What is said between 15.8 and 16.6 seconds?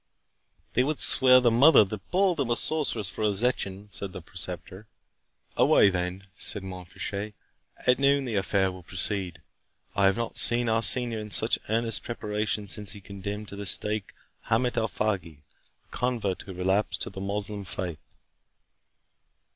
a convert who